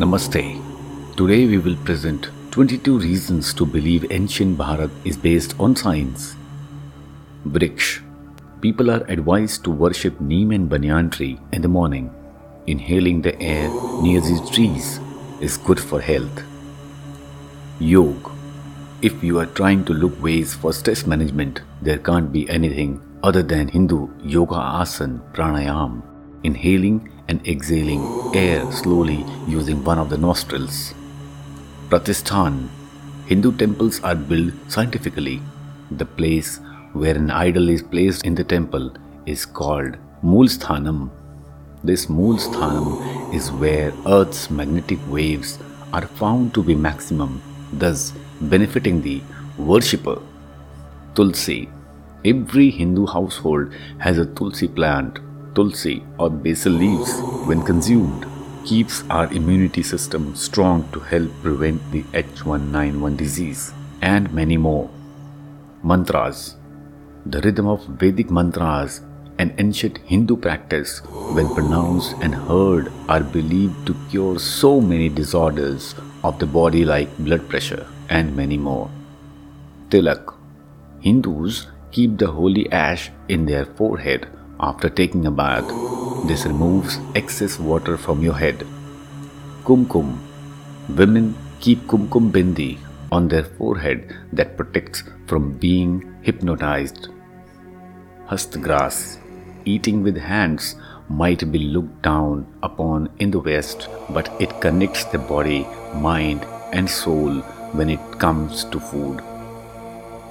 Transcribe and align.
Namaste. 0.00 0.42
Today 1.14 1.44
we 1.46 1.58
will 1.58 1.76
present 1.84 2.30
22 2.52 3.00
reasons 3.00 3.52
to 3.52 3.66
believe 3.66 4.10
ancient 4.10 4.56
Bharat 4.56 4.90
is 5.04 5.18
based 5.18 5.54
on 5.60 5.76
science. 5.76 6.36
Vriksh. 7.46 8.00
People 8.62 8.90
are 8.90 9.04
advised 9.08 9.62
to 9.64 9.70
worship 9.70 10.18
neem 10.18 10.52
and 10.52 10.70
banyan 10.70 11.10
tree 11.10 11.38
in 11.52 11.60
the 11.60 11.68
morning. 11.68 12.10
Inhaling 12.66 13.20
the 13.20 13.38
air 13.42 13.68
near 14.00 14.22
these 14.22 14.40
trees 14.48 15.00
is 15.42 15.58
good 15.58 15.78
for 15.78 16.00
health. 16.00 16.42
Yog. 17.78 18.32
If 19.02 19.22
you 19.22 19.38
are 19.38 19.52
trying 19.60 19.84
to 19.84 19.92
look 19.92 20.18
ways 20.22 20.54
for 20.54 20.72
stress 20.72 21.06
management, 21.06 21.60
there 21.82 21.98
can't 21.98 22.32
be 22.32 22.48
anything 22.48 23.02
other 23.22 23.42
than 23.42 23.68
Hindu 23.68 24.08
yoga 24.22 24.64
asana 24.80 25.20
pranayam, 25.34 26.02
inhaling 26.42 27.12
and 27.30 27.46
exhaling 27.52 28.02
air 28.34 28.60
slowly 28.80 29.24
using 29.46 29.84
one 29.84 29.98
of 30.04 30.10
the 30.10 30.18
nostrils. 30.18 30.94
Pratishthan. 31.88 32.68
Hindu 33.26 33.52
temples 33.56 34.00
are 34.02 34.16
built 34.16 34.54
scientifically. 34.68 35.40
The 36.02 36.06
place 36.06 36.58
where 36.92 37.16
an 37.16 37.30
idol 37.30 37.68
is 37.68 37.82
placed 37.82 38.24
in 38.24 38.34
the 38.34 38.44
temple 38.52 38.92
is 39.26 39.46
called 39.46 39.96
Moolsthanam. 40.24 41.10
This 41.84 42.06
Moolsthanam 42.06 43.34
is 43.34 43.52
where 43.52 43.92
Earth's 44.06 44.50
magnetic 44.50 44.98
waves 45.08 45.58
are 45.92 46.06
found 46.22 46.52
to 46.54 46.62
be 46.62 46.74
maximum 46.74 47.40
thus 47.72 48.12
benefiting 48.40 49.00
the 49.02 49.22
worshipper. 49.56 50.20
Tulsi. 51.14 51.68
Every 52.24 52.70
Hindu 52.70 53.06
household 53.06 53.72
has 53.98 54.18
a 54.18 54.26
tulsi 54.26 54.68
plant. 54.68 55.18
Tulsi 55.54 56.02
or 56.18 56.30
basil 56.30 56.72
leaves, 56.72 57.20
when 57.46 57.62
consumed, 57.62 58.26
keeps 58.64 59.02
our 59.10 59.32
immunity 59.32 59.82
system 59.82 60.34
strong 60.36 60.88
to 60.92 61.00
help 61.00 61.30
prevent 61.42 61.80
the 61.90 62.02
H1N1 62.12 63.16
disease 63.16 63.72
and 64.00 64.32
many 64.32 64.56
more. 64.56 64.88
Mantras. 65.82 66.56
The 67.26 67.40
rhythm 67.40 67.66
of 67.66 67.84
Vedic 67.86 68.30
mantras, 68.30 69.00
an 69.38 69.54
ancient 69.58 69.98
Hindu 69.98 70.36
practice, 70.36 70.98
when 71.34 71.52
pronounced 71.54 72.14
and 72.20 72.34
heard, 72.34 72.92
are 73.08 73.22
believed 73.22 73.86
to 73.86 73.96
cure 74.08 74.38
so 74.38 74.80
many 74.80 75.08
disorders 75.08 75.94
of 76.22 76.38
the 76.38 76.46
body 76.46 76.84
like 76.84 77.16
blood 77.18 77.48
pressure 77.48 77.86
and 78.08 78.36
many 78.36 78.56
more. 78.56 78.90
Tilak. 79.88 80.34
Hindus 81.00 81.66
keep 81.90 82.18
the 82.18 82.30
holy 82.30 82.70
ash 82.70 83.10
in 83.28 83.46
their 83.46 83.64
forehead 83.64 84.28
after 84.60 84.88
taking 84.88 85.26
a 85.26 85.30
bath. 85.30 85.68
This 86.28 86.44
removes 86.44 86.98
excess 87.14 87.58
water 87.58 87.96
from 87.96 88.22
your 88.22 88.34
head. 88.34 88.66
Kumkum. 89.64 90.18
Women 91.00 91.34
keep 91.60 91.80
kumkum 91.86 92.30
bindi 92.30 92.78
on 93.10 93.28
their 93.28 93.44
forehead 93.44 94.16
that 94.32 94.56
protects 94.56 95.02
from 95.26 95.52
being 95.64 96.14
hypnotized. 96.22 97.08
Hastagras. 98.28 99.18
Eating 99.64 100.02
with 100.02 100.16
hands 100.16 100.76
might 101.08 101.50
be 101.52 101.58
looked 101.58 102.02
down 102.02 102.46
upon 102.62 103.08
in 103.18 103.30
the 103.30 103.40
West, 103.40 103.88
but 104.10 104.30
it 104.40 104.60
connects 104.60 105.04
the 105.04 105.18
body, 105.18 105.66
mind, 105.94 106.44
and 106.72 106.88
soul 106.88 107.40
when 107.78 107.90
it 107.90 108.00
comes 108.18 108.64
to 108.64 108.80
food. 108.80 109.20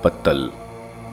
Pattal 0.02 0.52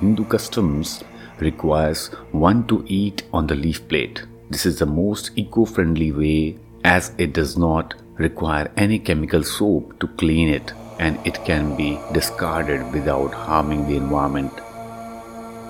Hindu 0.00 0.24
customs 0.24 1.02
requires 1.40 2.08
one 2.32 2.66
to 2.66 2.84
eat 2.86 3.22
on 3.32 3.46
the 3.46 3.54
leaf 3.54 3.86
plate. 3.88 4.24
This 4.50 4.66
is 4.66 4.78
the 4.78 4.86
most 4.86 5.30
eco-friendly 5.36 6.12
way 6.12 6.58
as 6.84 7.12
it 7.18 7.32
does 7.32 7.56
not 7.56 7.94
require 8.14 8.70
any 8.76 8.98
chemical 8.98 9.42
soap 9.42 9.98
to 10.00 10.06
clean 10.06 10.48
it 10.48 10.72
and 10.98 11.18
it 11.26 11.44
can 11.44 11.76
be 11.76 11.98
discarded 12.12 12.92
without 12.92 13.34
harming 13.34 13.86
the 13.88 13.96
environment. 13.96 14.52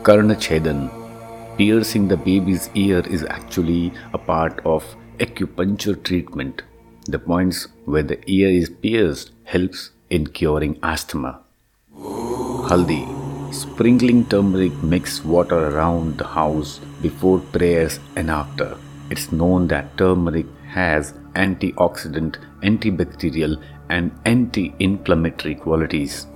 Karna 0.05 0.37
Chedan 0.37 0.91
Piercing 1.57 2.07
the 2.09 2.19
baby's 2.19 2.69
ear 2.75 3.01
is 3.09 3.25
actually 3.25 3.91
a 4.13 4.19
part 4.19 4.61
of 4.67 4.85
acupuncture 5.19 6.01
treatment. 6.05 6.61
The 7.07 7.19
points 7.19 7.69
where 7.87 8.03
the 8.03 8.21
ear 8.31 8.51
is 8.51 8.69
pierced 8.69 9.31
helps 9.45 9.93
in 10.11 10.27
curing 10.27 10.79
asthma. 10.83 11.41
Haldi 11.95 13.16
Sprinkling 13.57 14.27
turmeric 14.27 14.75
mixed 14.83 15.25
water 15.25 15.59
around 15.69 16.19
the 16.19 16.27
house 16.27 16.79
before 17.01 17.39
prayers 17.39 17.99
and 18.15 18.31
after. 18.31 18.77
It's 19.11 19.33
known 19.33 19.69
that 19.69 19.97
turmeric 19.97 20.45
has 20.69 21.15
antioxidant, 21.35 22.37
antibacterial, 22.63 23.55
and 23.89 24.11
anti 24.27 24.75
inflammatory 24.79 25.55
qualities. 25.55 26.27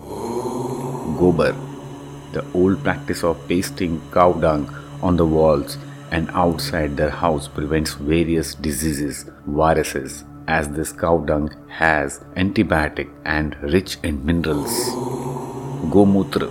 Gobar 1.18 1.54
The 2.32 2.46
old 2.54 2.82
practice 2.82 3.22
of 3.22 3.46
pasting 3.48 4.00
cow 4.12 4.32
dung 4.32 4.64
on 5.02 5.18
the 5.18 5.26
walls 5.26 5.76
and 6.10 6.30
outside 6.30 6.96
their 6.96 7.10
house 7.10 7.48
prevents 7.48 7.92
various 8.14 8.54
diseases, 8.54 9.26
viruses, 9.46 10.24
as 10.48 10.70
this 10.70 10.92
cow 10.92 11.18
dung 11.18 11.52
has 11.68 12.20
antibiotic 12.34 13.10
and 13.26 13.62
rich 13.62 13.98
in 14.02 14.24
minerals. 14.24 14.80
Gomutra 15.92 16.50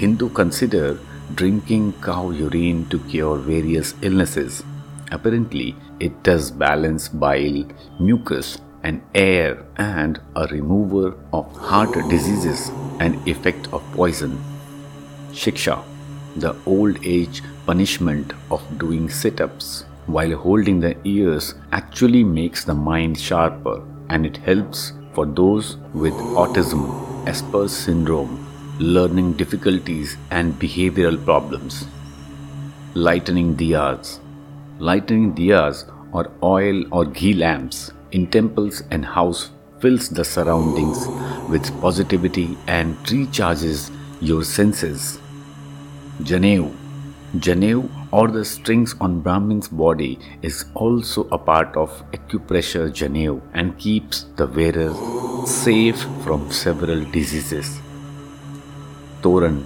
Hindu 0.00 0.30
consider 0.30 0.98
drinking 1.34 1.92
cow 2.02 2.30
urine 2.30 2.86
to 2.88 2.98
cure 3.00 3.36
various 3.36 3.94
illnesses. 4.00 4.62
Apparently, 5.12 5.76
it 5.98 6.22
does 6.22 6.50
balance 6.50 7.08
bile, 7.08 7.64
mucus, 7.98 8.58
and 8.82 9.02
air 9.14 9.62
and 9.76 10.18
a 10.36 10.46
remover 10.46 11.16
of 11.34 11.54
heart 11.54 11.92
diseases 12.08 12.70
and 12.98 13.28
effect 13.28 13.68
of 13.74 13.82
poison. 13.92 14.42
Shiksha 15.32 15.82
the 16.36 16.56
old 16.64 16.98
age 17.04 17.42
punishment 17.66 18.32
of 18.50 18.62
doing 18.78 19.08
sit 19.10 19.40
ups 19.40 19.84
while 20.06 20.34
holding 20.36 20.80
the 20.80 20.96
ears 21.04 21.54
actually 21.72 22.22
makes 22.24 22.64
the 22.64 22.74
mind 22.74 23.18
sharper 23.18 23.82
and 24.08 24.24
it 24.24 24.36
helps 24.38 24.92
for 25.12 25.26
those 25.26 25.76
with 25.92 26.14
autism, 26.42 26.84
Asperger's 27.26 27.76
syndrome, 27.76 28.49
learning 28.80 29.34
difficulties, 29.34 30.16
and 30.30 30.54
behavioral 30.54 31.22
problems. 31.22 31.86
Lightening 32.94 33.54
diyas. 33.54 34.20
Lightening 34.78 35.34
diyas 35.34 35.84
or 36.12 36.30
oil 36.42 36.82
or 36.90 37.04
ghee 37.04 37.34
lamps 37.34 37.92
in 38.12 38.26
temples 38.26 38.82
and 38.90 39.04
house 39.04 39.50
fills 39.80 40.08
the 40.08 40.24
surroundings 40.24 41.06
with 41.50 41.68
positivity 41.82 42.56
and 42.66 42.96
recharges 43.04 43.90
your 44.22 44.42
senses. 44.42 45.18
Janev. 46.22 46.74
Janev 47.36 47.86
or 48.12 48.28
the 48.28 48.44
strings 48.46 48.94
on 48.98 49.20
Brahmin's 49.20 49.68
body 49.68 50.18
is 50.40 50.64
also 50.74 51.28
a 51.30 51.38
part 51.38 51.76
of 51.76 52.02
acupressure 52.12 52.88
Janev 52.90 53.42
and 53.52 53.78
keeps 53.78 54.24
the 54.36 54.46
wearer 54.46 55.46
safe 55.46 56.00
from 56.24 56.50
several 56.50 57.04
diseases. 57.04 57.78
Toran 59.22 59.64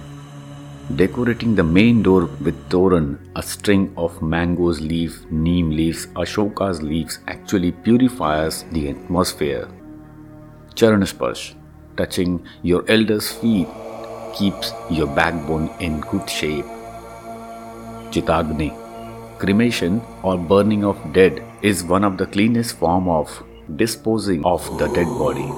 Decorating 0.97 1.55
the 1.55 1.63
main 1.63 2.03
door 2.03 2.25
with 2.45 2.57
toran, 2.69 3.17
a 3.35 3.41
string 3.41 3.91
of 3.97 4.21
mango's 4.21 4.81
leaf, 4.81 5.25
neem 5.31 5.69
leaves, 5.71 6.05
ashoka's 6.07 6.81
leaves 6.83 7.19
actually 7.27 7.71
purifies 7.71 8.63
the 8.73 8.89
atmosphere. 8.89 9.67
Charanasparsh 10.75 11.55
Touching 11.97 12.45
your 12.61 12.83
elder's 12.87 13.31
feet 13.31 13.67
keeps 14.37 14.73
your 14.91 15.07
backbone 15.07 15.69
in 15.79 16.01
good 16.01 16.29
shape. 16.29 16.65
Chitagni 18.11 18.71
Cremation 19.39 20.01
or 20.21 20.37
burning 20.37 20.83
of 20.83 20.97
dead 21.13 21.41
is 21.61 21.83
one 21.83 22.03
of 22.03 22.17
the 22.17 22.27
cleanest 22.27 22.75
form 22.77 23.07
of 23.09 23.41
disposing 23.75 24.45
of 24.45 24.65
the 24.77 24.87
dead 24.89 25.07
body. 25.23 25.49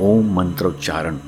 Om 0.00 0.34
Mantra 0.34 0.72
Charan 0.80 1.20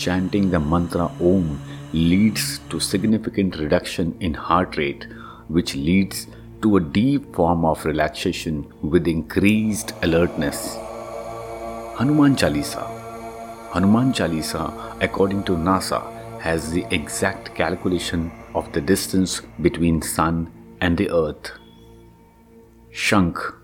Chanting 0.00 0.50
the 0.50 0.58
mantra 0.58 1.10
Om 1.20 1.60
leads 1.92 2.60
to 2.70 2.80
significant 2.80 3.56
reduction 3.58 4.16
in 4.20 4.32
heart 4.32 4.78
rate 4.78 5.06
which 5.48 5.74
leads 5.74 6.26
to 6.62 6.76
a 6.76 6.80
deep 6.80 7.34
form 7.34 7.66
of 7.66 7.84
relaxation 7.84 8.54
with 8.80 9.06
increased 9.06 9.92
alertness. 10.02 10.76
Hanuman 11.98 12.34
Chalisa 12.34 12.84
Hanuman 13.74 14.14
Chalisa, 14.14 14.64
according 15.02 15.42
to 15.44 15.52
NASA, 15.52 16.00
has 16.40 16.70
the 16.70 16.86
exact 16.90 17.54
calculation 17.54 18.32
of 18.54 18.72
the 18.72 18.80
distance 18.80 19.42
between 19.60 20.00
sun 20.00 20.50
and 20.80 20.96
the 20.96 21.10
earth. 21.10 21.52
Shankh 22.90 23.54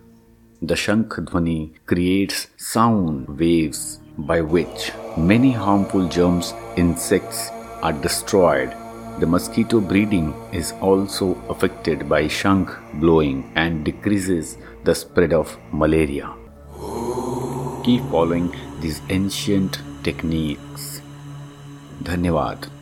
The 0.60 0.74
Shankh 0.74 1.18
Dhvani 1.30 1.72
creates 1.86 2.48
sound 2.58 3.26
waves 3.40 4.00
by 4.18 4.42
which 4.42 4.92
many 5.16 5.50
harmful 5.52 6.08
germs, 6.08 6.54
insects 6.76 7.50
are 7.82 7.92
destroyed. 7.92 8.74
The 9.18 9.26
mosquito 9.26 9.80
breeding 9.80 10.34
is 10.52 10.72
also 10.80 11.34
affected 11.48 12.08
by 12.08 12.24
shankh 12.24 12.76
blowing 13.00 13.50
and 13.54 13.84
decreases 13.84 14.58
the 14.84 14.94
spread 14.94 15.32
of 15.32 15.56
malaria. 15.72 16.34
Keep 17.84 18.02
following 18.10 18.54
these 18.80 19.00
ancient 19.08 19.80
techniques. 20.02 21.00
धन्यवाद 22.04 22.75